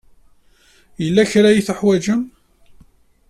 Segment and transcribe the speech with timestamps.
[1.03, 2.27] Yella kra ay teḥwajemt?